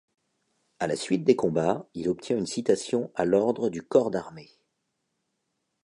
[0.79, 4.49] À la suite des combats, il obtient une citation à l’ordre du corps d’armée.